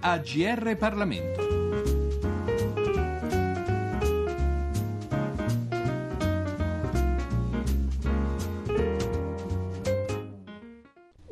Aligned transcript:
AGR 0.00 0.76
Parlamento. 0.76 1.48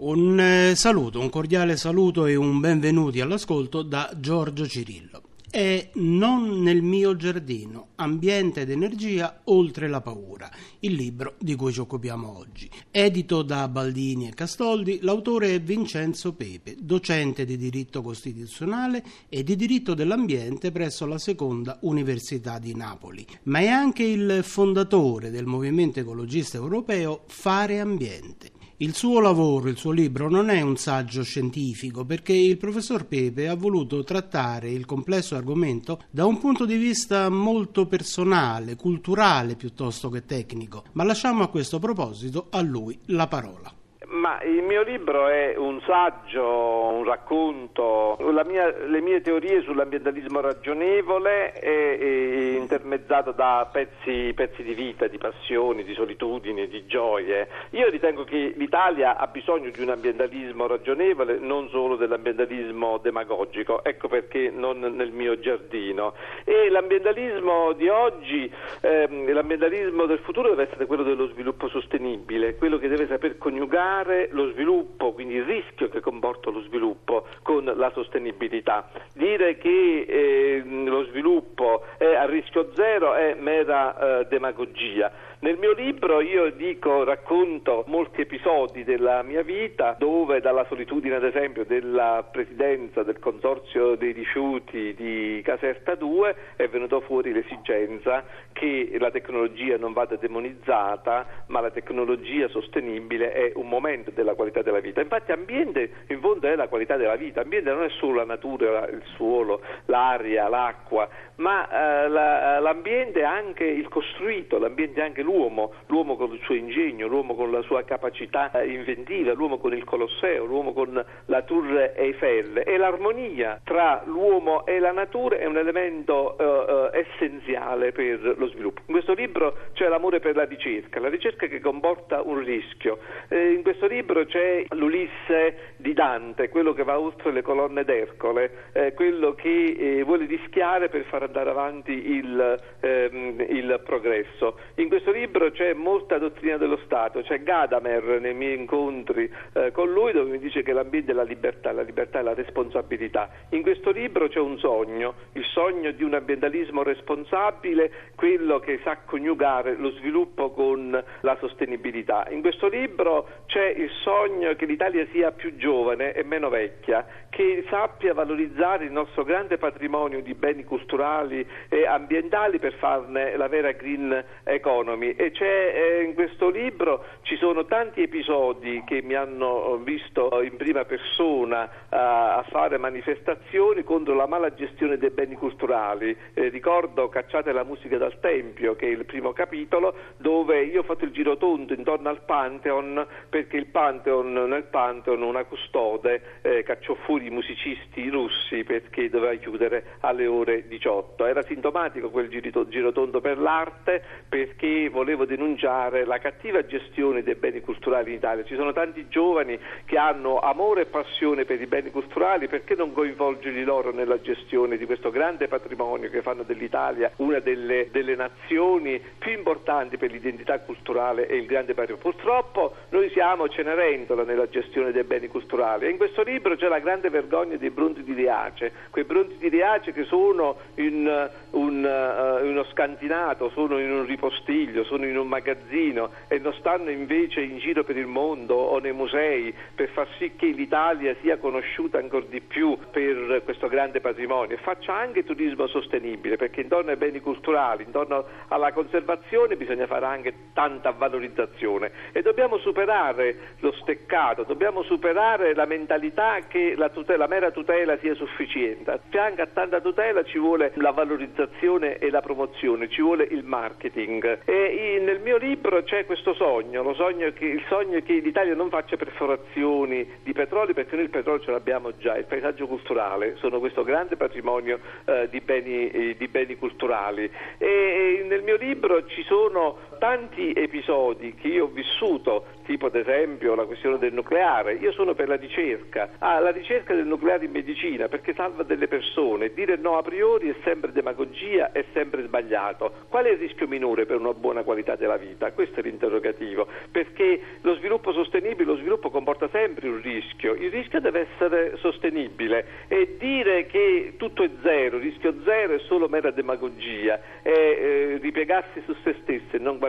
Un 0.00 0.40
eh, 0.40 0.74
saluto, 0.74 1.20
un 1.20 1.30
cordiale 1.30 1.76
saluto 1.76 2.26
e 2.26 2.34
un 2.36 2.60
benvenuti 2.60 3.20
all'ascolto 3.20 3.82
da 3.82 4.10
Giorgio 4.16 4.66
Cirillo. 4.66 5.27
È 5.50 5.92
Non 5.94 6.60
nel 6.60 6.82
mio 6.82 7.16
giardino, 7.16 7.88
ambiente 7.94 8.60
ed 8.60 8.70
energia 8.70 9.40
oltre 9.44 9.88
la 9.88 10.02
paura, 10.02 10.50
il 10.80 10.92
libro 10.92 11.36
di 11.38 11.54
cui 11.54 11.72
ci 11.72 11.80
occupiamo 11.80 12.36
oggi. 12.36 12.68
Edito 12.90 13.40
da 13.40 13.66
Baldini 13.66 14.28
e 14.28 14.34
Castoldi, 14.34 14.98
l'autore 15.00 15.54
è 15.54 15.60
Vincenzo 15.62 16.34
Pepe, 16.34 16.76
docente 16.78 17.46
di 17.46 17.56
diritto 17.56 18.02
costituzionale 18.02 19.02
e 19.30 19.42
di 19.42 19.56
diritto 19.56 19.94
dell'ambiente 19.94 20.70
presso 20.70 21.06
la 21.06 21.18
Seconda 21.18 21.78
Università 21.80 22.58
di 22.58 22.74
Napoli, 22.74 23.26
ma 23.44 23.60
è 23.60 23.68
anche 23.68 24.02
il 24.02 24.40
fondatore 24.42 25.30
del 25.30 25.46
movimento 25.46 25.98
ecologista 25.98 26.58
europeo 26.58 27.24
Fare 27.26 27.80
Ambiente. 27.80 28.57
Il 28.80 28.94
suo 28.94 29.18
lavoro, 29.18 29.68
il 29.68 29.76
suo 29.76 29.90
libro 29.90 30.30
non 30.30 30.50
è 30.50 30.60
un 30.60 30.76
saggio 30.76 31.24
scientifico 31.24 32.04
perché 32.04 32.32
il 32.32 32.58
professor 32.58 33.06
Pepe 33.06 33.48
ha 33.48 33.56
voluto 33.56 34.04
trattare 34.04 34.70
il 34.70 34.84
complesso 34.84 35.34
argomento 35.34 36.04
da 36.12 36.26
un 36.26 36.38
punto 36.38 36.64
di 36.64 36.76
vista 36.76 37.28
molto 37.28 37.86
personale, 37.86 38.76
culturale 38.76 39.56
piuttosto 39.56 40.10
che 40.10 40.24
tecnico, 40.24 40.84
ma 40.92 41.02
lasciamo 41.02 41.42
a 41.42 41.48
questo 41.48 41.80
proposito 41.80 42.46
a 42.50 42.60
lui 42.60 42.96
la 43.06 43.26
parola. 43.26 43.77
Ma 44.18 44.42
il 44.42 44.62
mio 44.64 44.82
libro 44.82 45.28
è 45.28 45.54
un 45.56 45.80
saggio, 45.82 46.42
un 46.42 47.04
racconto, 47.04 48.16
mia, 48.44 48.74
le 48.86 49.00
mie 49.00 49.20
teorie 49.20 49.62
sull'ambientalismo 49.62 50.40
ragionevole 50.40 51.52
è, 51.52 51.98
è 51.98 52.56
intermezzato 52.58 53.30
da 53.30 53.68
pezzi, 53.70 54.32
pezzi, 54.34 54.64
di 54.64 54.74
vita, 54.74 55.06
di 55.06 55.18
passioni, 55.18 55.84
di 55.84 55.94
solitudini, 55.94 56.66
di 56.66 56.84
gioie. 56.86 57.46
Io 57.70 57.88
ritengo 57.90 58.24
che 58.24 58.54
l'Italia 58.56 59.16
ha 59.18 59.28
bisogno 59.28 59.70
di 59.70 59.80
un 59.80 59.90
ambientalismo 59.90 60.66
ragionevole, 60.66 61.38
non 61.38 61.68
solo 61.68 61.94
dell'ambientalismo 61.94 62.98
demagogico, 62.98 63.84
ecco 63.84 64.08
perché 64.08 64.50
non 64.50 64.80
nel 64.80 65.12
mio 65.12 65.38
giardino. 65.38 66.14
E 66.42 66.68
l'ambientalismo 66.70 67.72
di 67.74 67.88
oggi, 67.88 68.52
ehm, 68.80 69.32
l'ambientalismo 69.32 70.06
del 70.06 70.18
futuro 70.18 70.48
deve 70.48 70.64
essere 70.64 70.86
quello 70.86 71.04
dello 71.04 71.28
sviluppo 71.28 71.68
sostenibile, 71.68 72.56
quello 72.56 72.78
che 72.78 72.88
deve 72.88 73.06
saper 73.06 73.38
coniugare 73.38 74.06
coniugare 74.08 74.28
lo 74.32 74.50
sviluppo, 74.52 75.12
quindi 75.12 75.34
il 75.34 75.44
rischio 75.44 75.88
che 75.88 76.00
comporta 76.00 76.50
lo 76.50 76.62
sviluppo 76.62 77.26
con 77.42 77.64
la 77.64 77.90
sostenibilità. 77.92 78.88
Dire 79.12 79.58
che 79.58 80.06
eh, 80.08 80.62
lo 80.64 81.04
sviluppo 81.04 81.84
è 81.98 82.14
a 82.14 82.24
rischio 82.24 82.70
zero 82.74 83.14
è 83.14 83.34
mera 83.34 84.20
eh, 84.20 84.26
demagogia. 84.26 85.12
Nel 85.40 85.56
mio 85.56 85.72
libro 85.72 86.20
io 86.20 86.50
dico, 86.50 87.04
racconto 87.04 87.84
molti 87.86 88.22
episodi 88.22 88.82
della 88.82 89.22
mia 89.22 89.42
vita 89.42 89.94
dove 89.96 90.40
dalla 90.40 90.64
solitudine 90.66 91.14
ad 91.14 91.22
esempio 91.22 91.64
della 91.64 92.26
presidenza 92.28 93.04
del 93.04 93.20
consorzio 93.20 93.94
dei 93.94 94.10
rifiuti 94.10 94.94
di 94.94 95.40
Caserta 95.44 95.94
2 95.94 96.34
è 96.56 96.66
venuta 96.66 96.98
fuori 97.00 97.32
l'esigenza 97.32 98.24
che 98.58 98.96
la 98.98 99.12
tecnologia 99.12 99.76
non 99.76 99.92
vada 99.92 100.16
demonizzata 100.16 101.44
ma 101.46 101.60
la 101.60 101.70
tecnologia 101.70 102.48
sostenibile 102.48 103.30
è 103.32 103.52
un 103.54 103.68
momento 103.68 104.10
della 104.10 104.34
qualità 104.34 104.62
della 104.62 104.80
vita. 104.80 105.00
Infatti 105.00 105.30
ambiente 105.30 105.90
in 106.08 106.20
fondo 106.20 106.48
è 106.48 106.56
la 106.56 106.66
qualità 106.66 106.96
della 106.96 107.14
vita, 107.14 107.40
ambiente 107.40 107.70
non 107.70 107.84
è 107.84 107.88
solo 107.90 108.16
la 108.16 108.24
natura, 108.24 108.88
il 108.88 109.02
suolo, 109.14 109.60
l'aria, 109.84 110.48
l'acqua, 110.48 111.08
ma 111.36 111.68
eh, 111.68 112.08
la, 112.08 112.58
l'ambiente 112.58 113.20
è 113.20 113.24
anche 113.24 113.64
il 113.64 113.88
costruito, 113.88 114.58
l'ambiente 114.58 115.00
è 115.00 115.04
anche 115.04 115.22
l'uomo, 115.22 115.72
l'uomo 115.86 116.16
con 116.16 116.32
il 116.32 116.40
suo 116.42 116.56
ingegno, 116.56 117.06
l'uomo 117.06 117.36
con 117.36 117.52
la 117.52 117.62
sua 117.62 117.84
capacità 117.84 118.50
eh, 118.50 118.72
inventiva, 118.72 119.32
l'uomo 119.34 119.58
con 119.58 119.72
il 119.72 119.84
Colosseo, 119.84 120.44
l'uomo 120.44 120.72
con 120.72 121.04
la 121.26 121.42
Tour 121.42 121.92
Eiffel 121.94 122.62
e 122.66 122.76
l'armonia 122.76 123.60
tra 123.62 124.02
l'uomo 124.04 124.66
e 124.66 124.80
la 124.80 124.92
natura 124.92 125.36
è 125.36 125.46
un 125.46 125.56
elemento 125.56 126.36
eh, 126.38 126.90
eh, 126.92 127.06
essenziale 127.06 127.92
per 127.92 128.34
lo 128.36 128.47
sviluppo. 128.48 128.82
In 128.86 128.92
questo 128.92 129.14
libro 129.14 129.56
c'è 129.72 129.88
l'amore 129.88 130.20
per 130.20 130.36
la 130.36 130.44
ricerca, 130.44 131.00
la 131.00 131.08
ricerca 131.08 131.46
che 131.46 131.60
comporta 131.60 132.22
un 132.22 132.42
rischio. 132.42 132.98
Eh, 133.28 133.52
in 133.52 133.62
questo 133.62 133.86
libro 133.86 134.24
c'è 134.24 134.64
l'Ulisse 134.70 135.74
di 135.76 135.92
Dante, 135.92 136.48
quello 136.48 136.72
che 136.72 136.84
va 136.84 136.98
oltre 136.98 137.32
le 137.32 137.42
colonne 137.42 137.84
d'Ercole, 137.84 138.70
eh, 138.72 138.92
quello 138.94 139.34
che 139.34 139.76
eh, 139.78 140.02
vuole 140.02 140.26
rischiare 140.26 140.88
per 140.88 141.04
far 141.04 141.22
andare 141.22 141.50
avanti 141.50 141.92
il, 141.92 142.60
ehm, 142.80 143.46
il 143.48 143.80
progresso. 143.84 144.58
In 144.76 144.88
questo 144.88 145.10
libro 145.10 145.50
c'è 145.50 145.72
molta 145.72 146.18
dottrina 146.18 146.56
dello 146.56 146.78
Stato, 146.84 147.22
c'è 147.22 147.42
Gadamer 147.42 148.20
nei 148.20 148.34
miei 148.34 148.56
incontri 148.56 149.30
eh, 149.52 149.72
con 149.72 149.90
lui 149.92 150.12
dove 150.12 150.30
mi 150.30 150.38
dice 150.38 150.62
che 150.62 150.72
l'ambiente 150.72 151.12
è 151.12 151.14
la 151.14 151.22
libertà, 151.22 151.72
la 151.72 151.82
libertà 151.82 152.20
è 152.20 152.22
la 152.22 152.34
responsabilità. 152.34 153.30
In 153.50 153.62
questo 153.62 153.90
libro 153.90 154.28
c'è 154.28 154.40
un 154.40 154.58
sogno, 154.58 155.14
il 155.32 155.44
sogno 155.44 155.90
di 155.90 156.02
un 156.02 156.14
ambientalismo 156.14 156.82
responsabile, 156.82 157.90
quello 158.14 158.37
che 158.60 158.80
sa 158.84 158.98
coniugare 159.04 159.76
lo 159.76 159.90
sviluppo 159.92 160.50
con 160.50 161.04
la 161.20 161.36
sostenibilità. 161.40 162.26
In 162.30 162.40
questo 162.40 162.68
libro 162.68 163.28
c'è 163.46 163.66
il 163.66 163.90
sogno 164.02 164.54
che 164.54 164.66
l'Italia 164.66 165.06
sia 165.10 165.32
più 165.32 165.56
giovane 165.56 166.12
e 166.12 166.22
meno 166.22 166.48
vecchia, 166.48 167.06
che 167.38 167.64
sappia 167.70 168.14
valorizzare 168.14 168.86
il 168.86 168.90
nostro 168.90 169.22
grande 169.22 169.58
patrimonio 169.58 170.20
di 170.22 170.34
beni 170.34 170.64
culturali 170.64 171.46
e 171.68 171.86
ambientali 171.86 172.58
per 172.58 172.74
farne 172.78 173.36
la 173.36 173.46
vera 173.46 173.70
green 173.70 174.24
economy 174.42 175.10
e 175.10 175.30
c'è 175.30 175.72
eh, 175.72 176.02
in 176.02 176.14
questo 176.14 176.48
libro 176.48 177.04
ci 177.22 177.36
sono 177.36 177.64
tanti 177.66 178.02
episodi 178.02 178.82
che 178.84 179.02
mi 179.02 179.14
hanno 179.14 179.76
visto 179.84 180.42
in 180.42 180.56
prima 180.56 180.84
persona 180.84 181.66
eh, 181.68 181.76
a 181.90 182.44
fare 182.50 182.76
manifestazioni 182.76 183.84
contro 183.84 184.16
la 184.16 184.26
mala 184.26 184.52
gestione 184.52 184.98
dei 184.98 185.10
beni 185.10 185.36
culturali. 185.36 186.16
Eh, 186.34 186.48
ricordo 186.48 187.08
Cacciate 187.08 187.52
la 187.52 187.62
musica 187.62 187.98
dal 187.98 188.18
Tempio, 188.18 188.74
che 188.74 188.86
è 188.86 188.90
il 188.90 189.04
primo 189.04 189.32
capitolo, 189.32 189.94
dove 190.16 190.64
io 190.64 190.80
ho 190.80 190.84
fatto 190.84 191.04
il 191.04 191.12
giro 191.12 191.36
tondo 191.36 191.72
intorno 191.72 192.08
al 192.08 192.22
Pantheon 192.24 193.06
perché 193.28 193.56
il 193.56 193.66
Pantheon, 193.66 194.32
nel 194.32 194.64
Pantheon 194.64 195.22
una 195.22 195.44
custode 195.44 196.40
cacciò 196.64 196.94
fuori 197.04 197.27
i 197.28 197.30
musicisti 197.30 198.08
russi 198.08 198.64
perché 198.64 199.08
doveva 199.08 199.34
chiudere 199.34 199.96
alle 200.00 200.26
ore 200.26 200.66
18. 200.66 201.26
Era 201.26 201.42
sintomatico 201.42 202.10
quel 202.10 202.28
girotondo 202.28 203.20
per 203.20 203.38
l'arte 203.38 204.02
perché 204.28 204.88
volevo 204.88 205.24
denunciare 205.24 206.04
la 206.04 206.18
cattiva 206.18 206.64
gestione 206.66 207.22
dei 207.22 207.34
beni 207.34 207.60
culturali 207.60 208.10
in 208.10 208.16
Italia. 208.16 208.44
Ci 208.44 208.56
sono 208.56 208.72
tanti 208.72 209.08
giovani 209.08 209.58
che 209.84 209.96
hanno 209.96 210.38
amore 210.40 210.82
e 210.82 210.86
passione 210.86 211.44
per 211.44 211.60
i 211.60 211.66
beni 211.66 211.90
culturali, 211.90 212.48
perché 212.48 212.74
non 212.74 212.92
coinvolgerli 212.92 213.64
loro 213.64 213.92
nella 213.92 214.20
gestione 214.20 214.76
di 214.76 214.86
questo 214.86 215.10
grande 215.10 215.48
patrimonio 215.48 216.10
che 216.10 216.22
fanno 216.22 216.42
dell'Italia 216.42 217.10
una 217.16 217.38
delle, 217.38 217.88
delle 217.90 218.14
nazioni 218.14 219.00
più 219.18 219.32
importanti 219.32 219.96
per 219.96 220.10
l'identità 220.10 220.58
culturale 220.60 221.26
e 221.26 221.36
il 221.36 221.46
grande 221.46 221.74
patrimonio. 221.74 222.10
Purtroppo 222.10 222.74
noi 222.90 223.10
siamo 223.10 223.48
Cenerentola 223.48 224.24
nella 224.24 224.48
gestione 224.48 224.92
dei 224.92 225.04
beni 225.04 225.28
culturali 225.28 225.86
e 225.86 225.90
in 225.90 225.96
questo 225.96 226.22
libro 226.22 226.56
c'è 226.56 226.68
la 226.68 226.78
grande 226.78 227.07
vergogna 227.10 227.56
dei 227.56 227.70
Bronti 227.70 228.02
di 228.02 228.12
Riace, 228.12 228.72
quei 228.90 229.04
Bronti 229.04 229.36
di 229.38 229.48
Riace 229.48 229.92
che 229.92 230.04
sono 230.04 230.56
in, 230.74 231.30
un, 231.50 231.84
uh, 231.84 232.46
uno 232.46 232.64
scantinato, 232.64 233.50
sono 233.50 233.78
in 233.78 233.90
un 233.90 234.06
ripostiglio, 234.06 234.84
sono 234.84 235.06
in 235.06 235.16
un 235.16 235.28
magazzino 235.28 236.10
e 236.28 236.38
non 236.38 236.52
stanno 236.54 236.90
invece 236.90 237.40
in 237.40 237.58
giro 237.58 237.84
per 237.84 237.96
il 237.96 238.06
mondo 238.06 238.54
o 238.54 238.78
nei 238.78 238.92
musei 238.92 239.54
per 239.74 239.88
far 239.90 240.08
sì 240.18 240.32
che 240.36 240.46
l'Italia 240.46 241.14
sia 241.20 241.38
conosciuta 241.38 241.98
ancora 241.98 242.26
di 242.28 242.40
più 242.40 242.76
per 242.90 243.42
questo 243.44 243.68
grande 243.68 244.00
patrimonio. 244.00 244.56
Faccia 244.58 244.94
anche 244.94 245.24
turismo 245.24 245.66
sostenibile 245.66 246.36
perché 246.36 246.60
intorno 246.60 246.90
ai 246.90 246.96
beni 246.96 247.20
culturali, 247.20 247.84
intorno 247.84 248.24
alla 248.48 248.72
conservazione 248.72 249.56
bisogna 249.56 249.86
fare 249.86 250.06
anche 250.06 250.34
tanta 250.52 250.90
valorizzazione. 250.90 251.90
E 252.12 252.22
dobbiamo 252.22 252.58
superare 252.58 253.56
lo 253.60 253.72
steccato, 253.72 254.42
dobbiamo 254.42 254.82
superare 254.82 255.54
la 255.54 255.66
mentalità 255.66 256.38
che 256.48 256.74
la, 256.76 256.90
tutela, 256.98 257.18
la 257.18 257.26
mera 257.28 257.50
tutela 257.50 257.96
sia 257.98 258.14
sufficiente. 258.14 258.90
A 258.90 259.00
fianco 259.08 259.42
a 259.42 259.46
tanta 259.46 259.80
tutela 259.80 260.22
ci 260.24 260.38
vuole 260.38 260.72
la 260.74 260.90
valorizzazione 260.90 261.98
e 261.98 262.10
la 262.10 262.20
promozione, 262.20 262.88
ci 262.88 263.00
vuole 263.00 263.24
il 263.24 263.44
marketing. 263.44 264.40
E 264.44 265.00
nel 265.04 265.20
mio 265.20 265.36
libro 265.36 265.82
c'è 265.82 266.04
questo 266.04 266.34
sogno, 266.34 266.82
sogno 266.94 267.32
che, 267.32 267.44
il 267.44 267.62
sogno 267.68 268.00
che 268.00 268.14
l'Italia 268.14 268.54
non 268.54 268.68
faccia 268.70 268.96
perforazioni 268.96 270.06
di 270.22 270.32
petrolio 270.32 270.74
perché 270.74 270.96
noi 270.96 271.04
il 271.04 271.10
petrolio 271.10 271.42
ce 271.44 271.50
l'abbiamo 271.52 271.96
già, 271.96 272.16
il 272.16 272.24
paesaggio 272.24 272.66
culturale 272.66 273.36
sono 273.36 273.60
questo 273.60 273.84
grande 273.84 274.16
patrimonio 274.16 274.80
eh, 275.04 275.28
di, 275.30 275.40
beni, 275.40 275.90
eh, 275.90 276.16
di, 276.16 276.28
beni, 276.28 276.56
culturali. 276.56 277.30
E, 277.58 278.24
nel 278.28 278.42
mio 278.42 278.56
libro 278.56 279.06
ci 279.06 279.22
sono 279.22 279.78
tanti 279.98 280.52
episodi 280.52 281.34
che 281.34 281.48
io 281.48 281.64
ho 281.64 281.68
vissuto, 281.68 282.46
tipo 282.64 282.86
ad 282.86 282.94
esempio 282.94 283.54
la 283.54 283.64
questione 283.64 283.98
del 283.98 284.12
nucleare. 284.12 284.74
Io 284.74 284.92
sono 284.92 285.14
per 285.14 285.28
la 285.28 285.36
ricerca. 285.36 286.10
Ah, 286.18 286.38
la 286.38 286.50
ricerca 286.50 286.94
del 286.94 287.06
nucleare 287.06 287.44
in 287.44 287.50
medicina 287.50 288.08
perché 288.08 288.32
salva 288.34 288.62
delle 288.62 288.88
persone. 288.88 289.52
Dire 289.52 289.76
no 289.76 289.98
a 289.98 290.02
priori 290.02 290.48
è 290.48 290.54
sempre 290.62 290.92
demagogia, 290.92 291.72
è 291.72 291.84
sempre 291.92 292.24
sbagliato. 292.24 293.06
Qual 293.08 293.24
è 293.24 293.30
il 293.30 293.38
rischio 293.38 293.66
minore 293.66 294.06
per 294.06 294.18
una 294.18 294.32
buona 294.32 294.62
qualità 294.62 294.96
della 294.96 295.16
vita? 295.16 295.52
Questo 295.52 295.80
è 295.80 295.82
l'interrogativo, 295.82 296.66
perché 296.90 297.40
lo 297.62 297.74
sviluppo 297.74 298.12
sostenibile, 298.12 298.64
lo 298.64 298.76
sviluppo 298.76 299.10
comporta 299.10 299.48
sempre 299.48 299.88
un 299.88 300.00
rischio. 300.00 300.54
Il 300.54 300.70
rischio 300.70 301.00
deve 301.00 301.26
essere 301.32 301.76
sostenibile 301.78 302.86
e 302.88 303.16
dire 303.18 303.66
che 303.66 304.14
tutto 304.16 304.42
è 304.42 304.50
zero, 304.62 304.98
rischio 304.98 305.34
zero 305.44 305.74
è 305.74 305.78
solo 305.80 306.08
mera 306.08 306.30
demagogia, 306.30 307.20
è 307.42 307.50
eh, 307.50 308.18
ripiegarsi 308.20 308.82
su 308.84 308.94
se 309.02 309.16
stessi 309.22 309.56
e 309.56 309.58
non 309.58 309.78
guardare 309.78 309.87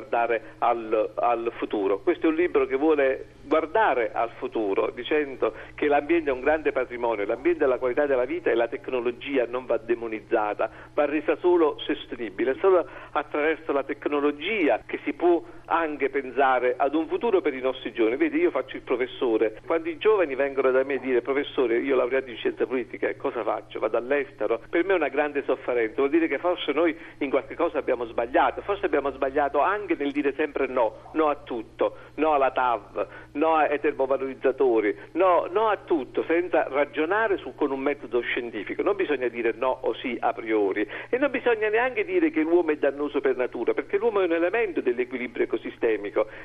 al, 0.59 1.11
al 1.15 1.51
futuro. 1.57 1.99
Questo 1.99 2.27
è 2.27 2.29
un 2.29 2.35
libro 2.35 2.65
che 2.65 2.75
vuole 2.75 3.25
guardare 3.43 4.11
al 4.13 4.29
futuro 4.37 4.91
dicendo 4.93 5.53
che 5.75 5.87
l'ambiente 5.87 6.29
è 6.29 6.33
un 6.33 6.41
grande 6.41 6.71
patrimonio, 6.71 7.25
l'ambiente 7.25 7.63
è 7.63 7.67
la 7.67 7.77
qualità 7.77 8.05
della 8.05 8.25
vita 8.25 8.49
e 8.49 8.55
la 8.55 8.67
tecnologia 8.67 9.45
non 9.47 9.65
va 9.65 9.77
demonizzata, 9.77 10.69
va 10.93 11.05
resa 11.05 11.35
solo 11.37 11.77
sostenibile, 11.79 12.55
solo 12.59 12.87
attraverso 13.11 13.71
la 13.71 13.83
tecnologia 13.83 14.81
che 14.85 14.99
si 15.03 15.13
può 15.13 15.43
anche 15.69 16.09
pensare 16.09 16.73
ad 16.75 16.95
un 16.95 17.07
futuro 17.07 17.41
per 17.41 17.53
i 17.53 17.61
nostri 17.61 17.93
giovani. 17.93 18.17
Vedi, 18.17 18.39
io 18.39 18.49
faccio 18.49 18.75
il 18.75 18.81
professore, 18.81 19.61
quando 19.65 19.87
i 19.89 19.97
giovani 19.97 20.35
vengono 20.35 20.71
da 20.71 20.83
me 20.83 20.95
a 20.95 20.99
dire 20.99 21.21
professore, 21.21 21.77
io 21.77 21.95
laureato 21.95 22.29
in 22.29 22.37
scienze 22.37 22.65
politiche, 22.65 23.15
cosa 23.17 23.43
faccio? 23.43 23.79
Vado 23.79 23.97
all'estero? 23.97 24.61
Per 24.69 24.83
me 24.83 24.93
è 24.93 24.95
una 24.95 25.09
grande 25.09 25.43
sofferenza, 25.45 25.95
vuol 25.97 26.09
dire 26.09 26.27
che 26.27 26.39
forse 26.39 26.71
noi 26.71 26.95
in 27.19 27.29
qualche 27.29 27.55
cosa 27.55 27.77
abbiamo 27.77 28.05
sbagliato, 28.05 28.61
forse 28.61 28.87
abbiamo 28.87 29.11
sbagliato 29.11 29.59
anche 29.59 29.95
nel 29.95 30.11
dire 30.11 30.33
sempre 30.33 30.65
no, 30.67 31.11
no 31.13 31.29
a 31.29 31.35
tutto, 31.35 31.97
no 32.15 32.33
alla 32.33 32.51
TAV, 32.51 33.07
no 33.33 33.55
ai 33.55 33.79
termovalorizzatori, 33.79 34.97
no, 35.13 35.47
no, 35.51 35.69
a 35.69 35.77
tutto, 35.77 36.23
senza 36.23 36.67
ragionare 36.67 37.37
su, 37.37 37.53
con 37.53 37.71
un 37.71 37.79
metodo 37.79 38.19
scientifico. 38.21 38.81
Non 38.81 38.95
bisogna 38.95 39.27
dire 39.27 39.53
no 39.55 39.77
o 39.81 39.93
sì 39.93 40.17
a 40.19 40.33
priori 40.33 40.87
e 41.09 41.17
non 41.17 41.29
bisogna 41.29 41.69
neanche 41.69 42.03
dire 42.05 42.31
che 42.31 42.41
l'uomo 42.41 42.71
è 42.71 42.77
dannoso 42.77 43.21
per 43.21 43.35
natura, 43.35 43.73
perché 43.73 43.97
l'uomo 43.97 44.21
è 44.21 44.23
un 44.23 44.33
elemento 44.33 44.81
dell'equilibrio 44.81 45.43
ecosistemico 45.43 45.57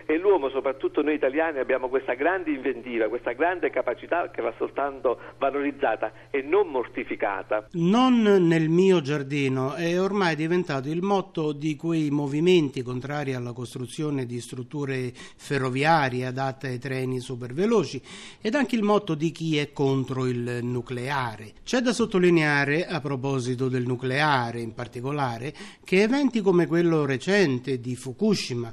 e 0.07 0.19
l'uomo, 0.19 0.49
soprattutto 0.49 1.03
noi 1.03 1.15
italiani, 1.15 1.59
abbiamo 1.59 1.89
questa 1.89 2.15
grande 2.15 2.51
inventiva, 2.51 3.09
questa 3.09 3.33
grande 3.33 3.71
capacità 3.71 4.31
che 4.31 4.43
va 4.43 4.53
soltanto 4.57 5.19
valorizzata 5.39 6.13
e 6.31 6.43
non 6.43 6.69
mortificata. 6.69 7.69
Non 7.73 8.23
nel 8.23 8.69
mio 8.69 9.01
giardino 9.01 9.75
è 9.75 10.01
ormai 10.01 10.37
diventato 10.37 10.89
il 10.89 11.03
motto 11.03 11.53
di 11.53 11.77
quei 11.77 12.11
movimenti 12.11 12.83
contrari 12.83 13.35
alla 13.35 13.53
costruzione 13.53 14.27
di 14.27 14.41
strutture 14.41 15.13
ferroviarie 15.15 16.27
adatte 16.27 16.69
ai 16.69 16.79
treni 16.79 17.21
superveloci 17.21 18.01
ed 18.41 18.55
anche 18.55 18.77
il 18.77 18.83
motto 18.83 19.15
di 19.15 19.31
chi 19.31 19.59
è 19.59 19.73
contro 19.73 20.27
il 20.27 20.61
nucleare. 20.63 21.53
C'è 21.65 21.81
da 21.81 21.93
sottolineare, 21.93 22.87
a 22.87 23.01
proposito 23.01 23.69
del 23.69 23.87
nucleare 23.87 24.61
in 24.61 24.75
particolare, 24.75 25.53
che 25.85 26.03
eventi 26.03 26.41
come 26.41 26.67
quello 26.67 27.05
recente 27.05 27.81
di 27.81 27.95
Fukushima 27.97 28.73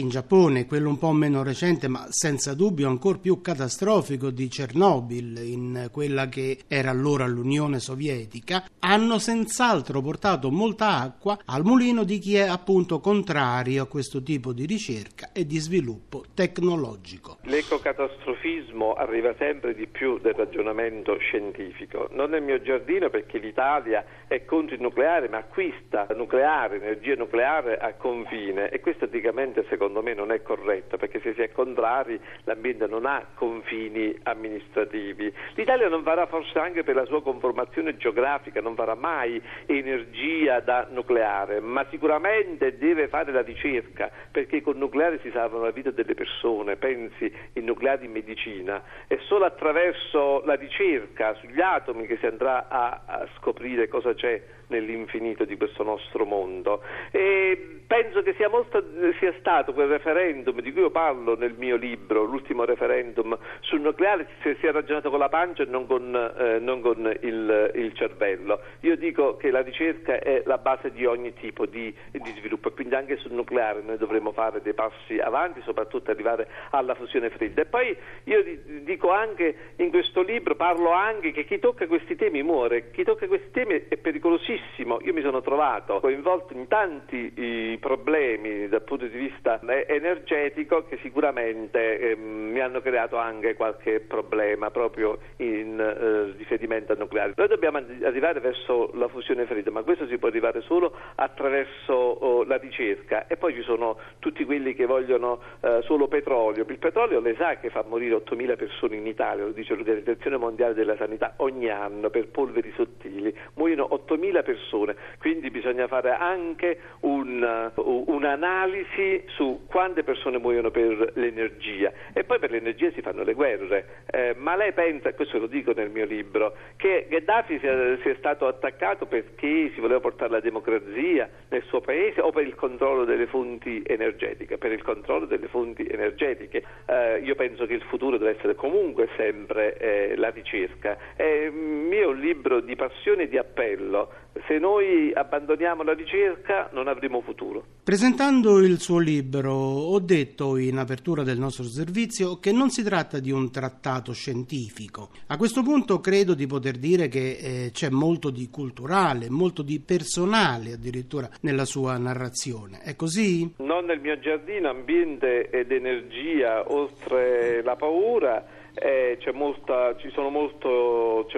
in 0.00 0.08
Giappone, 0.08 0.66
quello 0.66 0.88
un 0.88 0.98
po' 0.98 1.12
meno 1.12 1.42
recente 1.42 1.86
ma 1.86 2.06
senza 2.08 2.54
dubbio 2.54 2.88
ancora 2.88 3.18
più 3.18 3.40
catastrofico 3.42 4.30
di 4.30 4.48
Chernobyl, 4.48 5.38
in 5.44 5.88
quella 5.92 6.28
che 6.28 6.60
era 6.66 6.90
allora 6.90 7.26
l'Unione 7.26 7.78
Sovietica, 7.78 8.64
hanno 8.78 9.18
senz'altro 9.18 10.00
portato 10.00 10.50
molta 10.50 11.00
acqua 11.00 11.38
al 11.44 11.64
mulino 11.64 12.04
di 12.04 12.18
chi 12.18 12.36
è 12.36 12.48
appunto 12.48 12.98
contrario 13.00 13.82
a 13.82 13.86
questo 13.86 14.22
tipo 14.22 14.52
di 14.52 14.64
ricerca 14.64 15.32
e 15.32 15.44
di 15.44 15.58
sviluppo 15.58 16.24
tecnologico. 16.32 17.38
L'ecocatastrofismo 17.42 18.94
arriva 18.94 19.34
sempre 19.36 19.74
di 19.74 19.86
più 19.86 20.18
del 20.18 20.34
ragionamento 20.34 21.18
scientifico. 21.18 22.08
Non 22.12 22.30
nel 22.30 22.42
mio 22.42 22.62
giardino 22.62 23.10
perché 23.10 23.38
l'Italia 23.38 24.04
è 24.26 24.46
contro 24.46 24.74
il 24.74 24.80
nucleare 24.80 25.28
ma 25.28 25.38
acquista 25.38 26.06
nucleare, 26.14 26.76
energia 26.76 27.16
nucleare 27.16 27.76
a 27.76 27.92
confine 27.94 28.70
e 28.70 28.80
questo 28.80 29.08
praticamente 29.10 29.66
secondo 29.68 29.89
secondo 29.90 30.02
me 30.02 30.14
non 30.14 30.30
è 30.30 30.40
corretto 30.42 30.96
perché 30.96 31.20
se 31.20 31.34
si 31.34 31.42
è 31.42 31.50
contrari 31.50 32.18
l'ambiente 32.44 32.86
non 32.86 33.06
ha 33.06 33.26
confini 33.34 34.16
amministrativi. 34.22 35.32
L'Italia 35.54 35.88
non 35.88 36.04
farà 36.04 36.26
forse 36.26 36.58
anche 36.58 36.84
per 36.84 36.94
la 36.94 37.04
sua 37.06 37.22
conformazione 37.22 37.96
geografica, 37.96 38.60
non 38.60 38.76
farà 38.76 38.94
mai 38.94 39.42
energia 39.66 40.60
da 40.60 40.86
nucleare, 40.90 41.60
ma 41.60 41.84
sicuramente 41.90 42.78
deve 42.78 43.08
fare 43.08 43.32
la 43.32 43.42
ricerca 43.42 44.10
perché 44.30 44.62
con 44.62 44.74
il 44.74 44.78
nucleare 44.78 45.18
si 45.22 45.30
salvano 45.32 45.64
la 45.64 45.70
vita 45.72 45.90
delle 45.90 46.14
persone, 46.14 46.76
pensi 46.76 47.32
in 47.54 47.64
nucleare 47.64 48.04
in 48.04 48.12
medicina, 48.12 48.82
è 49.08 49.18
solo 49.22 49.44
attraverso 49.44 50.42
la 50.44 50.54
ricerca 50.54 51.34
sugli 51.34 51.60
atomi 51.60 52.06
che 52.06 52.16
si 52.18 52.26
andrà 52.26 52.68
a, 52.68 53.02
a 53.06 53.28
scoprire 53.36 53.88
cosa 53.88 54.14
c'è 54.14 54.40
nell'infinito 54.70 55.44
di 55.44 55.56
questo 55.56 55.82
nostro 55.82 56.24
mondo. 56.24 56.82
E 57.10 57.80
penso 57.86 58.22
che 58.22 58.34
sia, 58.34 58.48
molto, 58.48 58.84
sia, 59.18 59.34
stato 59.40 59.72
quel 59.72 59.88
referendum 59.88 60.60
di 60.60 60.72
cui 60.72 60.82
io 60.82 60.90
parlo 60.90 61.36
nel 61.36 61.54
mio 61.58 61.74
libro, 61.74 62.22
l'ultimo 62.22 62.64
referendum 62.64 63.36
sul 63.60 63.80
nucleare, 63.80 64.28
si 64.42 64.56
sia 64.60 64.70
ragionato 64.70 65.10
con 65.10 65.18
la 65.18 65.28
pancia 65.28 65.64
e 65.64 65.66
non 65.66 65.86
con, 65.86 66.14
eh, 66.14 66.60
non 66.60 66.80
con 66.80 66.98
il, 67.22 67.72
il, 67.74 67.92
cervello. 67.94 68.60
Io 68.80 68.96
dico 68.96 69.36
che 69.36 69.50
la 69.50 69.60
ricerca 69.60 70.20
è 70.20 70.42
la 70.46 70.58
base 70.58 70.92
di 70.92 71.04
ogni 71.04 71.34
tipo 71.34 71.66
di, 71.66 71.92
di, 72.12 72.30
sviluppo 72.38 72.68
e 72.68 72.72
quindi 72.72 72.94
anche 72.94 73.16
sul 73.16 73.32
nucleare 73.32 73.82
noi 73.84 73.96
dovremo 73.96 74.30
fare 74.30 74.62
dei 74.62 74.74
passi 74.74 75.18
avanti, 75.18 75.60
soprattutto 75.62 76.12
arrivare 76.12 76.46
alla 76.70 76.94
fusione 76.94 77.28
fredda. 77.30 77.62
E 77.62 77.66
poi 77.66 77.96
io 78.24 78.44
dico 78.82 79.10
anche 79.10 79.72
in 79.76 79.90
questo 79.90 80.22
libro, 80.22 80.54
parlo 80.54 80.92
anche 80.92 81.32
che 81.32 81.44
chi 81.44 81.58
tocca 81.58 81.88
questi 81.88 82.14
temi 82.14 82.44
muore, 82.44 82.92
chi 82.92 83.02
tocca 83.02 83.26
questi 83.26 83.50
temi 83.50 83.86
è 83.88 83.96
pericolosissimo 83.96 84.59
moltissimo. 84.60 84.98
Io 85.02 85.12
mi 85.12 85.22
sono 85.22 85.40
trovato 85.40 86.00
coinvolto 86.00 86.52
in 86.52 86.68
tanti 86.68 87.78
problemi 87.80 88.68
dal 88.68 88.82
punto 88.82 89.06
di 89.06 89.16
vista 89.16 89.60
eh, 89.60 89.86
energetico 89.88 90.84
che 90.86 90.98
sicuramente 91.02 91.98
eh, 91.98 92.16
mi 92.16 92.60
hanno 92.60 92.80
creato 92.80 93.16
anche 93.16 93.54
qualche 93.54 94.00
problema 94.00 94.70
proprio 94.70 95.18
in 95.36 95.78
eh, 95.78 96.34
riferimento 96.36 96.92
al 96.92 96.98
nucleare. 96.98 97.32
Noi 97.36 97.48
dobbiamo 97.48 97.78
arrivare 97.78 98.40
verso 98.40 98.90
la 98.94 99.08
fusione 99.08 99.46
fredda, 99.46 99.70
ma 99.70 99.82
questo 99.82 100.06
si 100.06 100.18
può 100.18 100.28
arrivare 100.28 100.60
solo 100.62 100.94
attraverso 101.16 101.92
oh, 101.92 102.44
la 102.44 102.56
ricerca 102.56 103.26
e 103.26 103.36
poi 103.36 103.54
ci 103.54 103.62
sono 103.62 103.98
tutti 104.18 104.44
quelli 104.44 104.74
che 104.74 104.86
vogliono 104.86 105.40
eh, 105.60 105.80
solo 105.84 106.08
petrolio. 106.08 106.64
Il 106.68 106.78
petrolio 106.78 107.20
lei 107.20 107.34
sa 107.36 107.56
che 107.56 107.70
fa 107.70 107.84
morire 107.86 108.16
8.000 108.16 108.56
persone 108.56 108.96
in 108.96 109.06
Italia, 109.06 109.44
lo 109.44 109.52
dice 109.52 109.74
l'Organizzazione 109.74 110.36
Mondiale 110.36 110.74
della 110.74 110.96
Sanità, 110.96 111.34
ogni 111.38 111.68
anno 111.68 112.10
per 112.10 112.28
polveri 112.28 112.72
sottili, 112.76 113.34
muoiono 113.54 113.88
8.000 113.90 114.42
persone 114.42 114.49
persone, 114.50 114.96
quindi 115.18 115.50
bisogna 115.50 115.86
fare 115.86 116.10
anche 116.10 116.78
un, 117.00 117.70
uh, 117.74 118.04
un'analisi 118.08 119.24
su 119.26 119.66
quante 119.66 120.02
persone 120.02 120.38
muoiono 120.38 120.70
per 120.70 121.12
l'energia 121.14 121.92
e 122.12 122.24
poi 122.24 122.38
per 122.38 122.50
l'energia 122.50 122.90
si 122.92 123.00
fanno 123.00 123.22
le 123.22 123.34
guerre, 123.34 123.84
eh, 124.10 124.34
ma 124.36 124.56
lei 124.56 124.72
pensa, 124.72 125.12
questo 125.14 125.38
lo 125.38 125.46
dico 125.46 125.72
nel 125.72 125.90
mio 125.90 126.04
libro, 126.04 126.56
che 126.76 127.06
Gheddafi 127.08 127.58
sia, 127.60 127.98
sia 128.02 128.14
stato 128.16 128.46
attaccato 128.46 129.06
perché 129.06 129.70
si 129.74 129.80
voleva 129.80 130.00
portare 130.00 130.30
la 130.30 130.40
democrazia 130.40 131.28
nel 131.48 131.62
suo 131.64 131.80
paese 131.80 132.20
o 132.20 132.30
per 132.30 132.46
il 132.46 132.54
controllo 132.54 133.04
delle 133.04 133.26
fonti 133.26 133.82
energetiche? 133.86 134.58
Per 134.58 134.72
il 134.72 134.82
controllo 134.82 135.26
delle 135.26 135.48
fonti 135.48 135.86
energetiche. 135.88 136.64
Eh, 136.86 137.20
io 137.22 137.34
penso 137.34 137.66
che 137.66 137.74
il 137.74 137.82
futuro 137.82 138.18
deve 138.18 138.36
essere 138.36 138.54
comunque 138.54 139.08
sempre 139.16 139.76
eh, 139.76 140.16
la 140.16 140.30
ricerca. 140.30 140.96
il 141.18 141.52
mio 141.52 142.10
libro 142.10 142.60
di 142.60 142.76
passione 142.76 143.24
e 143.24 143.28
di 143.28 143.38
appello 143.38 144.10
se 144.46 144.58
noi 144.58 145.12
abbandoniamo 145.12 145.82
la 145.82 145.94
ricerca 145.94 146.68
non 146.72 146.88
avremo 146.88 147.20
futuro. 147.20 147.64
Presentando 147.82 148.58
il 148.60 148.80
suo 148.80 148.98
libro 148.98 149.52
ho 149.52 149.98
detto 149.98 150.56
in 150.56 150.78
apertura 150.78 151.22
del 151.22 151.38
nostro 151.38 151.64
servizio 151.64 152.38
che 152.38 152.52
non 152.52 152.70
si 152.70 152.82
tratta 152.82 153.18
di 153.18 153.30
un 153.30 153.50
trattato 153.50 154.12
scientifico. 154.12 155.10
A 155.28 155.36
questo 155.36 155.62
punto 155.62 156.00
credo 156.00 156.34
di 156.34 156.46
poter 156.46 156.76
dire 156.76 157.08
che 157.08 157.38
eh, 157.40 157.70
c'è 157.72 157.90
molto 157.90 158.30
di 158.30 158.48
culturale, 158.50 159.30
molto 159.30 159.62
di 159.62 159.80
personale 159.80 160.72
addirittura 160.72 161.28
nella 161.42 161.64
sua 161.64 161.96
narrazione. 161.98 162.80
È 162.82 162.94
così? 162.96 163.52
Non 163.58 163.86
nel 163.86 164.00
mio 164.00 164.18
giardino, 164.18 164.68
ambiente 164.68 165.50
ed 165.50 165.72
energia 165.72 166.64
oltre 166.72 167.62
la 167.62 167.76
paura. 167.76 168.58
Eh, 168.82 169.18
molta, 169.34 169.94
ci 169.98 170.08
sono 170.08 170.30
molto, 170.30 171.28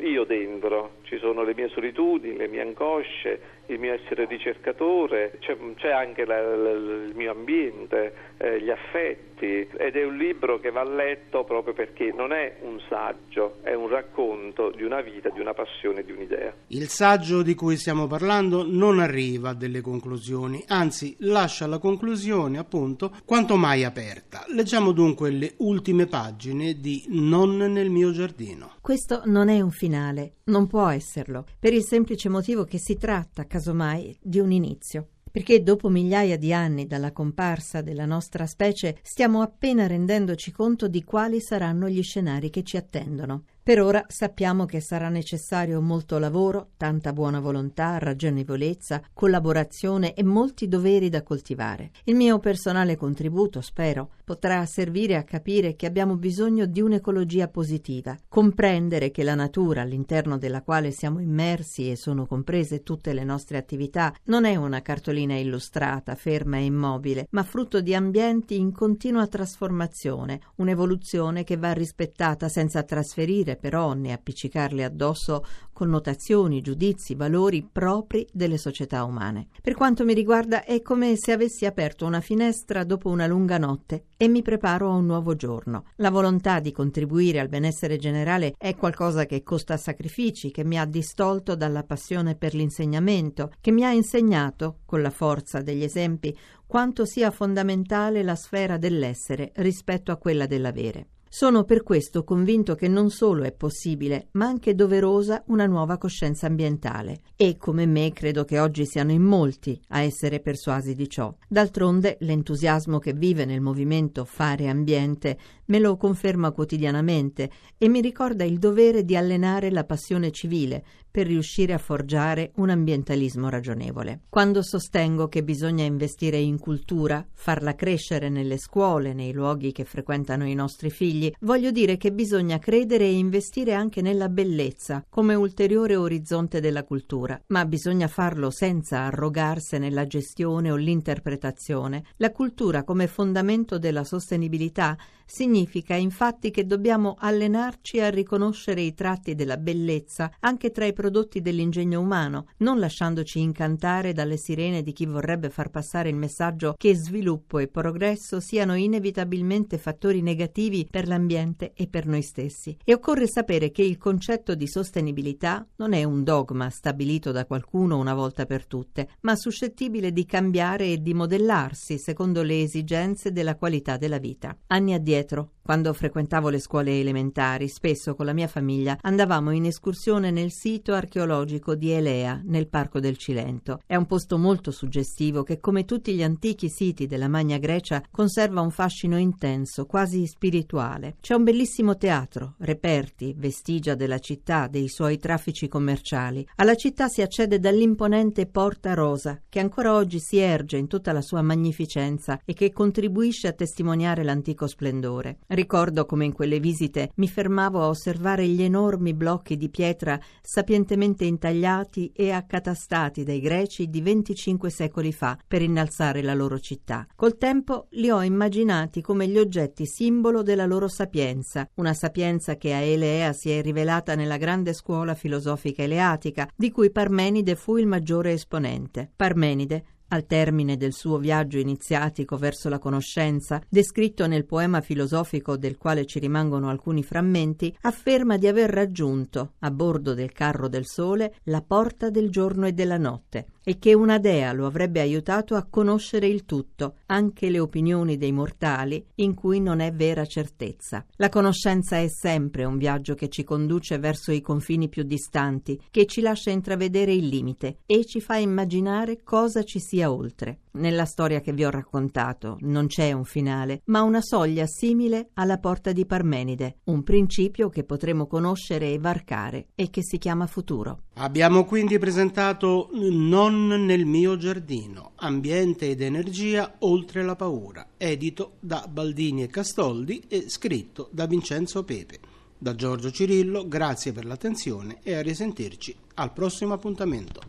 io 0.00 0.24
dentro 0.24 0.96
ci 1.04 1.16
sono 1.16 1.42
le 1.42 1.54
mie 1.54 1.68
solitudini, 1.68 2.36
le 2.36 2.46
mie 2.46 2.60
angosce, 2.60 3.40
il 3.66 3.78
mio 3.78 3.94
essere 3.94 4.26
ricercatore, 4.26 5.38
c'è, 5.40 5.56
c'è 5.76 5.90
anche 5.90 6.24
la, 6.24 6.56
la, 6.56 6.70
il 6.70 7.12
mio 7.14 7.32
ambiente, 7.32 8.14
eh, 8.38 8.60
gli 8.60 8.70
affetti 8.70 9.32
ed 9.44 9.96
è 9.96 10.04
un 10.04 10.16
libro 10.16 10.58
che 10.60 10.70
va 10.70 10.84
letto 10.84 11.44
proprio 11.44 11.74
perché 11.74 12.12
non 12.12 12.32
è 12.32 12.56
un 12.62 12.80
saggio, 12.88 13.58
è 13.62 13.74
un 13.74 13.88
racconto 13.88 14.70
di 14.70 14.82
una 14.84 15.00
vita, 15.00 15.28
di 15.30 15.40
una 15.40 15.52
passione, 15.52 16.04
di 16.04 16.12
un'idea. 16.12 16.52
Il 16.68 16.88
saggio 16.88 17.42
di 17.42 17.54
cui 17.54 17.76
stiamo 17.76 18.06
parlando 18.06 18.64
non 18.66 19.00
arriva 19.00 19.50
a 19.50 19.54
delle 19.54 19.80
conclusioni, 19.80 20.64
anzi 20.68 21.16
lascia 21.20 21.66
la 21.66 21.78
conclusione 21.78 22.58
appunto 22.58 23.12
quanto 23.24 23.56
mai 23.56 23.84
aperta. 23.84 24.44
Leggiamo 24.48 24.92
dunque 24.92 25.30
le 25.30 25.54
ultime 25.58 26.06
pagine 26.06 26.74
di 26.74 27.04
Non 27.08 27.56
nel 27.56 27.90
mio 27.90 28.12
giardino. 28.12 28.72
Questo 28.80 29.22
non 29.24 29.48
è 29.48 29.60
un 29.60 29.70
finale, 29.70 30.34
non 30.44 30.66
può 30.66 30.88
esserlo, 30.88 31.44
per 31.58 31.72
il 31.72 31.82
semplice 31.82 32.28
motivo 32.28 32.64
che 32.64 32.78
si 32.78 32.96
tratta, 32.96 33.46
casomai, 33.54 34.18
di 34.20 34.40
un 34.40 34.50
inizio. 34.50 35.10
Perché 35.30 35.62
dopo 35.62 35.88
migliaia 35.88 36.36
di 36.36 36.52
anni 36.52 36.88
dalla 36.88 37.12
comparsa 37.12 37.82
della 37.82 38.04
nostra 38.04 38.46
specie 38.46 38.98
stiamo 39.02 39.42
appena 39.42 39.86
rendendoci 39.86 40.50
conto 40.50 40.88
di 40.88 41.04
quali 41.04 41.40
saranno 41.40 41.88
gli 41.88 42.02
scenari 42.02 42.50
che 42.50 42.64
ci 42.64 42.76
attendono. 42.76 43.44
Per 43.62 43.80
ora 43.80 44.04
sappiamo 44.08 44.66
che 44.66 44.80
sarà 44.80 45.08
necessario 45.08 45.80
molto 45.80 46.18
lavoro, 46.18 46.72
tanta 46.76 47.12
buona 47.12 47.40
volontà, 47.40 47.98
ragionevolezza, 47.98 49.02
collaborazione 49.12 50.14
e 50.14 50.22
molti 50.22 50.68
doveri 50.68 51.08
da 51.08 51.22
coltivare. 51.22 51.92
Il 52.04 52.14
mio 52.14 52.38
personale 52.40 52.96
contributo, 52.96 53.60
spero, 53.60 54.10
potrà 54.24 54.64
servire 54.64 55.16
a 55.16 55.22
capire 55.22 55.76
che 55.76 55.86
abbiamo 55.86 56.16
bisogno 56.16 56.64
di 56.66 56.80
un'ecologia 56.80 57.48
positiva, 57.48 58.16
comprendere 58.28 59.10
che 59.10 59.22
la 59.22 59.34
natura 59.34 59.82
all'interno 59.82 60.38
della 60.38 60.62
quale 60.62 60.90
siamo 60.90 61.20
immersi 61.20 61.90
e 61.90 61.96
sono 61.96 62.26
comprese 62.26 62.82
tutte 62.82 63.12
le 63.12 63.22
nostre 63.22 63.58
attività 63.58 64.14
non 64.24 64.46
è 64.46 64.56
una 64.56 64.80
cartolina 64.80 65.36
illustrata, 65.36 66.14
ferma 66.14 66.56
e 66.56 66.64
immobile, 66.64 67.26
ma 67.30 67.42
frutto 67.42 67.80
di 67.80 67.94
ambienti 67.94 68.58
in 68.58 68.72
continua 68.72 69.26
trasformazione, 69.26 70.40
un'evoluzione 70.56 71.44
che 71.44 71.56
va 71.56 71.72
rispettata 71.72 72.48
senza 72.48 72.82
trasferire 72.82 73.56
però 73.56 73.92
né 73.92 74.12
appiccicarle 74.12 74.84
addosso 74.84 75.44
connotazioni, 75.74 76.62
giudizi, 76.62 77.14
valori 77.14 77.68
propri 77.70 78.26
delle 78.32 78.56
società 78.56 79.04
umane. 79.04 79.48
Per 79.60 79.74
quanto 79.74 80.06
mi 80.06 80.14
riguarda 80.14 80.64
è 80.64 80.80
come 80.80 81.16
se 81.16 81.32
avessi 81.32 81.66
aperto 81.66 82.06
una 82.06 82.22
finestra 82.22 82.84
dopo 82.84 83.10
una 83.10 83.26
lunga 83.26 83.58
notte 83.58 84.06
e 84.16 84.28
mi 84.28 84.40
preparo 84.40 84.90
a 84.90 84.94
un 84.94 85.04
nuovo 85.04 85.36
giorno. 85.36 85.84
La 85.96 86.10
volontà 86.10 86.60
di 86.60 86.72
contribuire 86.72 87.40
al 87.40 87.48
benessere 87.48 87.98
generale 87.98 88.54
è 88.56 88.74
qualcosa 88.74 89.26
che 89.26 89.42
costa 89.42 89.76
sacrifici, 89.76 90.50
che 90.50 90.64
mi 90.64 90.78
ha 90.78 90.86
distolto 90.86 91.54
dalla 91.54 91.82
passione 91.82 92.36
per 92.36 92.54
l'insegnamento, 92.54 93.52
che 93.60 93.70
mi 93.70 93.84
ha 93.84 93.92
insegnato, 93.92 94.78
con 94.86 95.02
la 95.02 95.10
forza 95.10 95.60
degli 95.60 95.82
esempi, 95.82 96.34
quanto 96.66 97.04
sia 97.04 97.30
fondamentale 97.30 98.22
la 98.22 98.36
sfera 98.36 98.78
dell'essere 98.78 99.52
rispetto 99.56 100.12
a 100.12 100.16
quella 100.16 100.46
dell'avere. 100.46 101.08
Sono 101.36 101.64
per 101.64 101.82
questo 101.82 102.22
convinto 102.22 102.76
che 102.76 102.86
non 102.86 103.10
solo 103.10 103.42
è 103.42 103.50
possibile, 103.50 104.28
ma 104.34 104.46
anche 104.46 104.76
doverosa 104.76 105.42
una 105.48 105.66
nuova 105.66 105.98
coscienza 105.98 106.46
ambientale. 106.46 107.22
E 107.34 107.56
come 107.56 107.86
me 107.86 108.12
credo 108.12 108.44
che 108.44 108.60
oggi 108.60 108.86
siano 108.86 109.10
in 109.10 109.22
molti 109.22 109.76
a 109.88 110.02
essere 110.02 110.38
persuasi 110.38 110.94
di 110.94 111.08
ciò. 111.08 111.34
D'altronde 111.48 112.18
l'entusiasmo 112.20 113.00
che 113.00 113.14
vive 113.14 113.46
nel 113.46 113.60
movimento 113.60 114.24
Fare 114.24 114.68
Ambiente 114.68 115.36
me 115.66 115.78
lo 115.78 115.96
conferma 115.96 116.50
quotidianamente 116.50 117.50
e 117.78 117.88
mi 117.88 118.00
ricorda 118.00 118.44
il 118.44 118.58
dovere 118.58 119.04
di 119.04 119.16
allenare 119.16 119.70
la 119.70 119.84
passione 119.84 120.30
civile 120.30 120.84
per 121.14 121.28
riuscire 121.28 121.72
a 121.72 121.78
forgiare 121.78 122.50
un 122.56 122.70
ambientalismo 122.70 123.48
ragionevole. 123.48 124.22
Quando 124.28 124.64
sostengo 124.64 125.28
che 125.28 125.44
bisogna 125.44 125.84
investire 125.84 126.38
in 126.38 126.58
cultura, 126.58 127.24
farla 127.32 127.76
crescere 127.76 128.28
nelle 128.28 128.58
scuole, 128.58 129.12
nei 129.12 129.32
luoghi 129.32 129.70
che 129.70 129.84
frequentano 129.84 130.44
i 130.44 130.54
nostri 130.54 130.90
figli, 130.90 131.32
voglio 131.42 131.70
dire 131.70 131.96
che 131.98 132.10
bisogna 132.10 132.58
credere 132.58 133.04
e 133.04 133.12
investire 133.12 133.74
anche 133.74 134.02
nella 134.02 134.28
bellezza 134.28 135.06
come 135.08 135.36
ulteriore 135.36 135.94
orizzonte 135.94 136.58
della 136.60 136.82
cultura, 136.82 137.40
ma 137.48 137.64
bisogna 137.64 138.08
farlo 138.08 138.50
senza 138.50 139.02
arrogarsene 139.02 139.90
la 139.90 140.08
gestione 140.08 140.72
o 140.72 140.74
l'interpretazione. 140.74 142.06
La 142.16 142.32
cultura 142.32 142.82
come 142.82 143.06
fondamento 143.06 143.78
della 143.78 144.02
sostenibilità 144.02 144.96
significa 145.26 145.94
infatti 145.94 146.50
che 146.50 146.66
dobbiamo 146.66 147.16
allenarci 147.18 148.00
a 148.00 148.10
riconoscere 148.10 148.82
i 148.82 148.94
tratti 148.94 149.34
della 149.34 149.56
bellezza 149.56 150.30
anche 150.40 150.70
tra 150.70 150.84
i 150.84 150.92
prodotti 150.92 151.40
dell'ingegno 151.40 152.00
umano, 152.00 152.48
non 152.58 152.78
lasciandoci 152.78 153.40
incantare 153.40 154.12
dalle 154.12 154.36
sirene 154.36 154.82
di 154.82 154.92
chi 154.92 155.06
vorrebbe 155.06 155.50
far 155.50 155.70
passare 155.70 156.08
il 156.08 156.16
messaggio 156.16 156.74
che 156.76 156.94
sviluppo 156.94 157.58
e 157.58 157.68
progresso 157.68 158.40
siano 158.40 158.74
inevitabilmente 158.74 159.78
fattori 159.78 160.22
negativi 160.22 160.86
per 160.90 161.08
l'ambiente 161.08 161.72
e 161.74 161.86
per 161.86 162.06
noi 162.06 162.22
stessi. 162.22 162.76
E 162.84 162.92
occorre 162.92 163.26
sapere 163.26 163.70
che 163.70 163.82
il 163.82 163.98
concetto 163.98 164.54
di 164.54 164.66
sostenibilità 164.66 165.66
non 165.76 165.92
è 165.92 166.04
un 166.04 166.22
dogma 166.22 166.70
stabilito 166.70 167.32
da 167.32 167.46
qualcuno 167.46 167.98
una 167.98 168.14
volta 168.14 168.46
per 168.46 168.66
tutte, 168.66 169.08
ma 169.22 169.36
suscettibile 169.36 170.12
di 170.12 170.26
cambiare 170.26 170.92
e 170.92 171.02
di 171.02 171.14
modellarsi 171.14 171.98
secondo 171.98 172.42
le 172.42 172.62
esigenze 172.62 173.32
della 173.32 173.56
qualità 173.56 173.96
della 173.96 174.18
vita. 174.18 174.56
Anni 174.68 174.94
addietro, 174.94 175.13
dietro 175.14 175.53
quando 175.64 175.94
frequentavo 175.94 176.50
le 176.50 176.58
scuole 176.58 177.00
elementari, 177.00 177.68
spesso 177.68 178.14
con 178.14 178.26
la 178.26 178.34
mia 178.34 178.48
famiglia 178.48 178.98
andavamo 179.00 179.50
in 179.50 179.64
escursione 179.64 180.30
nel 180.30 180.52
sito 180.52 180.92
archeologico 180.92 181.74
di 181.74 181.90
Elea, 181.90 182.42
nel 182.44 182.68
Parco 182.68 183.00
del 183.00 183.16
Cilento. 183.16 183.80
È 183.86 183.96
un 183.96 184.04
posto 184.04 184.36
molto 184.36 184.70
suggestivo 184.70 185.42
che, 185.42 185.60
come 185.60 185.86
tutti 185.86 186.12
gli 186.12 186.22
antichi 186.22 186.68
siti 186.68 187.06
della 187.06 187.28
Magna 187.28 187.56
Grecia, 187.56 188.02
conserva 188.10 188.60
un 188.60 188.70
fascino 188.70 189.16
intenso, 189.18 189.86
quasi 189.86 190.26
spirituale. 190.26 191.16
C'è 191.22 191.34
un 191.34 191.44
bellissimo 191.44 191.96
teatro, 191.96 192.56
reperti, 192.58 193.34
vestigia 193.34 193.94
della 193.94 194.18
città, 194.18 194.66
dei 194.66 194.88
suoi 194.88 195.16
traffici 195.16 195.66
commerciali. 195.66 196.46
Alla 196.56 196.74
città 196.74 197.08
si 197.08 197.22
accede 197.22 197.58
dall'imponente 197.58 198.44
Porta 198.44 198.92
Rosa, 198.92 199.40
che 199.48 199.60
ancora 199.60 199.94
oggi 199.94 200.18
si 200.20 200.36
erge 200.36 200.76
in 200.76 200.88
tutta 200.88 201.12
la 201.12 201.22
sua 201.22 201.40
magnificenza 201.40 202.38
e 202.44 202.52
che 202.52 202.70
contribuisce 202.70 203.48
a 203.48 203.52
testimoniare 203.52 204.22
l'antico 204.24 204.66
splendore. 204.66 205.38
Ricordo 205.54 206.04
come 206.04 206.24
in 206.24 206.32
quelle 206.32 206.58
visite 206.58 207.12
mi 207.14 207.28
fermavo 207.28 207.80
a 207.80 207.86
osservare 207.86 208.44
gli 208.44 208.64
enormi 208.64 209.14
blocchi 209.14 209.56
di 209.56 209.68
pietra 209.68 210.18
sapientemente 210.42 211.24
intagliati 211.26 212.10
e 212.12 212.32
accatastati 212.32 213.22
dai 213.22 213.38
greci 213.38 213.88
di 213.88 214.00
25 214.00 214.68
secoli 214.68 215.12
fa 215.12 215.38
per 215.46 215.62
innalzare 215.62 216.22
la 216.22 216.34
loro 216.34 216.58
città. 216.58 217.06
Col 217.14 217.38
tempo 217.38 217.86
li 217.90 218.10
ho 218.10 218.20
immaginati 218.20 219.00
come 219.00 219.28
gli 219.28 219.38
oggetti 219.38 219.86
simbolo 219.86 220.42
della 220.42 220.66
loro 220.66 220.88
sapienza, 220.88 221.68
una 221.74 221.94
sapienza 221.94 222.56
che 222.56 222.74
a 222.74 222.78
Elea 222.78 223.32
si 223.32 223.50
è 223.52 223.62
rivelata 223.62 224.16
nella 224.16 224.38
grande 224.38 224.72
scuola 224.72 225.14
filosofica 225.14 225.84
eleatica, 225.84 226.48
di 226.52 226.72
cui 226.72 226.90
Parmenide 226.90 227.54
fu 227.54 227.76
il 227.76 227.86
maggiore 227.86 228.32
esponente. 228.32 229.08
Parmenide 229.14 229.84
al 230.08 230.26
termine 230.26 230.76
del 230.76 230.92
suo 230.92 231.18
viaggio 231.18 231.58
iniziatico 231.58 232.36
verso 232.36 232.68
la 232.68 232.78
conoscenza, 232.78 233.62
descritto 233.68 234.26
nel 234.26 234.44
poema 234.44 234.80
filosofico 234.80 235.56
del 235.56 235.76
quale 235.76 236.06
ci 236.06 236.18
rimangono 236.18 236.68
alcuni 236.68 237.02
frammenti, 237.02 237.76
afferma 237.82 238.36
di 238.36 238.46
aver 238.46 238.70
raggiunto, 238.70 239.54
a 239.60 239.70
bordo 239.70 240.14
del 240.14 240.32
carro 240.32 240.68
del 240.68 240.86
sole, 240.86 241.36
la 241.44 241.62
porta 241.62 242.10
del 242.10 242.30
giorno 242.30 242.66
e 242.66 242.72
della 242.72 242.98
notte, 242.98 243.46
e 243.64 243.78
che 243.78 243.94
una 243.94 244.18
dea 244.18 244.52
lo 244.52 244.66
avrebbe 244.66 245.00
aiutato 245.00 245.56
a 245.56 245.66
conoscere 245.68 246.28
il 246.28 246.44
tutto, 246.44 246.96
anche 247.06 247.48
le 247.48 247.58
opinioni 247.58 248.16
dei 248.16 248.30
mortali, 248.30 249.04
in 249.16 249.34
cui 249.34 249.60
non 249.60 249.80
è 249.80 249.92
vera 249.92 250.24
certezza. 250.26 251.04
La 251.16 251.30
conoscenza 251.30 251.96
è 251.98 252.08
sempre 252.08 252.64
un 252.64 252.76
viaggio 252.76 253.14
che 253.14 253.28
ci 253.28 253.42
conduce 253.42 253.98
verso 253.98 254.30
i 254.32 254.40
confini 254.40 254.88
più 254.88 255.02
distanti, 255.02 255.80
che 255.90 256.06
ci 256.06 256.20
lascia 256.20 256.50
intravedere 256.50 257.12
il 257.12 257.26
limite 257.26 257.78
e 257.86 258.04
ci 258.04 258.20
fa 258.20 258.36
immaginare 258.36 259.22
cosa 259.22 259.62
ci 259.62 259.80
sia 259.80 260.12
oltre. 260.12 260.60
Nella 260.72 261.04
storia 261.04 261.40
che 261.40 261.52
vi 261.52 261.64
ho 261.64 261.70
raccontato 261.70 262.56
non 262.62 262.88
c'è 262.88 263.12
un 263.12 263.24
finale, 263.24 263.82
ma 263.86 264.02
una 264.02 264.20
soglia 264.20 264.66
simile 264.66 265.30
alla 265.34 265.58
porta 265.58 265.92
di 265.92 266.04
Parmenide, 266.04 266.78
un 266.84 267.04
principio 267.04 267.68
che 267.68 267.84
potremo 267.84 268.26
conoscere 268.26 268.92
e 268.92 268.98
varcare 268.98 269.68
e 269.76 269.88
che 269.90 270.02
si 270.02 270.18
chiama 270.18 270.48
futuro. 270.48 271.02
Abbiamo 271.16 271.64
quindi 271.64 271.96
presentato 272.00 272.88
Non 272.92 273.68
nel 273.68 274.04
mio 274.04 274.36
giardino, 274.36 275.12
ambiente 275.16 275.90
ed 275.90 276.02
energia 276.02 276.74
oltre 276.80 277.22
la 277.22 277.36
paura, 277.36 277.86
edito 277.96 278.54
da 278.58 278.84
Baldini 278.90 279.44
e 279.44 279.46
Castoldi 279.46 280.24
e 280.26 280.48
scritto 280.48 281.08
da 281.12 281.26
Vincenzo 281.26 281.84
Pepe. 281.84 282.18
Da 282.58 282.74
Giorgio 282.74 283.12
Cirillo, 283.12 283.68
grazie 283.68 284.12
per 284.12 284.24
l'attenzione 284.24 284.98
e 285.04 285.14
a 285.14 285.22
risentirci 285.22 285.94
al 286.14 286.32
prossimo 286.32 286.74
appuntamento. 286.74 287.40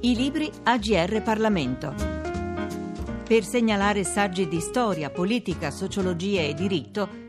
I 0.00 0.14
libri 0.14 0.50
AGR 0.62 1.22
Parlamento. 1.22 1.94
Per 3.28 3.44
segnalare 3.44 4.04
saggi 4.04 4.48
di 4.48 4.60
storia, 4.60 5.10
politica, 5.10 5.70
sociologia 5.70 6.40
e 6.40 6.54
diritto, 6.54 7.28